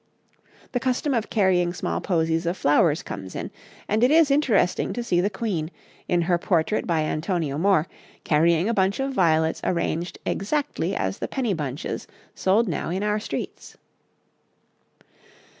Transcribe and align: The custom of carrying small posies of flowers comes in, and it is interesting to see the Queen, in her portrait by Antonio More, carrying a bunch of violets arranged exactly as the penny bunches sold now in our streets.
The 0.71 0.79
custom 0.79 1.13
of 1.13 1.29
carrying 1.29 1.75
small 1.75 2.01
posies 2.01 2.47
of 2.47 2.57
flowers 2.57 3.03
comes 3.03 3.35
in, 3.35 3.51
and 3.87 4.03
it 4.03 4.09
is 4.09 4.31
interesting 4.31 4.93
to 4.93 5.03
see 5.03 5.21
the 5.21 5.29
Queen, 5.29 5.69
in 6.07 6.23
her 6.23 6.39
portrait 6.39 6.87
by 6.87 7.01
Antonio 7.01 7.59
More, 7.59 7.87
carrying 8.23 8.67
a 8.67 8.73
bunch 8.73 8.99
of 8.99 9.13
violets 9.13 9.61
arranged 9.63 10.17
exactly 10.25 10.95
as 10.95 11.19
the 11.19 11.27
penny 11.27 11.53
bunches 11.53 12.07
sold 12.33 12.67
now 12.67 12.89
in 12.89 13.03
our 13.03 13.19
streets. 13.19 13.77